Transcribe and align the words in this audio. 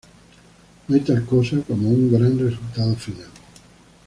No 0.87 0.95
hay 0.95 1.01
tal 1.01 1.23
cosa 1.27 1.61
como 1.61 1.87
un 1.87 2.11
gran 2.11 2.39
resultado 2.39 2.95
final'". 2.95 3.29